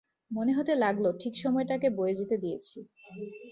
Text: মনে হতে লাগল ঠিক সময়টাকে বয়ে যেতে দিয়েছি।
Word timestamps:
মনে 0.31 0.51
হতে 0.53 0.73
লাগল 0.75 1.05
ঠিক 1.21 1.33
সময়টাকে 1.35 1.87
বয়ে 1.97 2.17
যেতে 2.19 2.35
দিয়েছি। 2.37 2.77